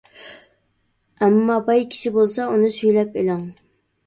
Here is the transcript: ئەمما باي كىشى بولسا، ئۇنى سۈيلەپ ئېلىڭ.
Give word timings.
ئەمما 1.25 1.57
باي 1.67 1.85
كىشى 1.93 2.13
بولسا، 2.17 2.49
ئۇنى 2.55 2.73
سۈيلەپ 2.79 3.21
ئېلىڭ. 3.23 3.47